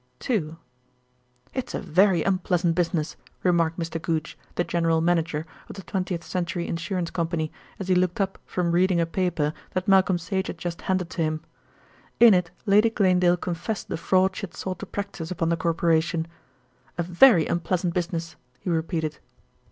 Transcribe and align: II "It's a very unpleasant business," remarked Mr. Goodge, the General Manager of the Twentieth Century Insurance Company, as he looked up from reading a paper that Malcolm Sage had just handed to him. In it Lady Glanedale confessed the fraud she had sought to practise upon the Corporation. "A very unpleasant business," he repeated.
II 0.27 0.55
"It's 1.53 1.75
a 1.75 1.79
very 1.79 2.23
unpleasant 2.23 2.73
business," 2.73 3.17
remarked 3.43 3.77
Mr. 3.77 4.01
Goodge, 4.01 4.35
the 4.55 4.63
General 4.63 4.99
Manager 4.99 5.45
of 5.69 5.75
the 5.75 5.83
Twentieth 5.83 6.23
Century 6.23 6.67
Insurance 6.67 7.11
Company, 7.11 7.51
as 7.77 7.87
he 7.87 7.93
looked 7.93 8.19
up 8.19 8.39
from 8.47 8.71
reading 8.71 8.99
a 8.99 9.05
paper 9.05 9.53
that 9.73 9.87
Malcolm 9.87 10.17
Sage 10.17 10.47
had 10.47 10.57
just 10.57 10.81
handed 10.89 11.11
to 11.11 11.21
him. 11.21 11.41
In 12.19 12.33
it 12.33 12.49
Lady 12.65 12.89
Glanedale 12.89 13.37
confessed 13.37 13.89
the 13.89 13.95
fraud 13.95 14.35
she 14.35 14.41
had 14.41 14.55
sought 14.55 14.79
to 14.79 14.87
practise 14.87 15.29
upon 15.29 15.49
the 15.49 15.55
Corporation. 15.55 16.27
"A 16.97 17.03
very 17.03 17.45
unpleasant 17.45 17.93
business," 17.93 18.35
he 18.59 18.71
repeated. 18.71 19.19